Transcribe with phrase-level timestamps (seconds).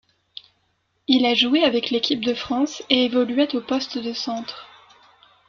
[1.07, 4.67] Il a joué avec l'équipe de France et évoluait au poste de centre.